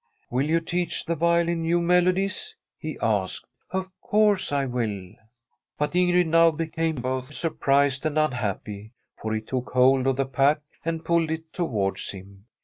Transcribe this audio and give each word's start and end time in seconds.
'Will 0.31 0.47
you 0.49 0.59
teach 0.59 1.05
the 1.05 1.13
violin 1.15 1.61
new 1.61 1.79
melodies?' 1.79 2.55
he 2.79 2.97
asked. 3.03 3.45
* 3.61 3.69
Of 3.69 3.91
course 4.01 4.51
I 4.51 4.65
will.' 4.65 5.11
But 5.77 5.91
Inerid 5.93 6.25
now 6.25 6.49
became 6.49 6.95
both 6.95 7.35
surprised 7.35 8.07
and 8.07 8.17
unhappy, 8.17 8.93
tor 9.21 9.33
be 9.33 9.41
took 9.41 9.69
hold 9.73 10.07
of 10.07 10.15
the 10.15 10.25
pack 10.25 10.61
and 10.83 11.05
pulled 11.05 11.29
it 11.29 11.53
towards 11.53 12.09
him. 12.09 12.47